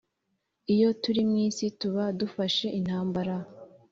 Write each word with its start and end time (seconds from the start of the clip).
iyo 0.73 0.89
turi 1.01 1.21
mw 1.29 1.35
isi 1.47 1.67
tuba 1.79 2.03
dufashe 2.19 2.67
intambara 2.79 3.35